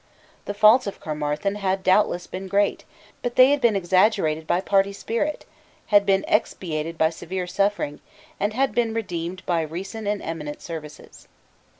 [0.45, 2.85] The faults of Caermarthen had doubtless been great;
[3.21, 5.45] but they had been exaggerated by party spirit,
[5.93, 7.99] had been expiated by severe suffering,
[8.39, 11.27] and had been redeemed by recent and eminent services.